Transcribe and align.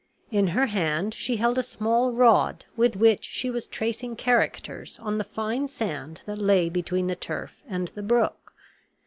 In 0.31 0.47
her 0.47 0.65
hand 0.65 1.13
she 1.13 1.35
held 1.35 1.59
a 1.59 1.61
small 1.61 2.11
rod 2.11 2.65
with 2.75 2.95
which 2.95 3.23
she 3.23 3.51
was 3.51 3.67
tracing 3.67 4.15
characters 4.15 4.97
on 4.97 5.19
the 5.19 5.23
fine 5.23 5.67
sand 5.67 6.23
that 6.25 6.39
lay 6.39 6.69
between 6.69 7.05
the 7.05 7.15
turf 7.15 7.61
and 7.67 7.89
the 7.89 8.01
brook. 8.01 8.55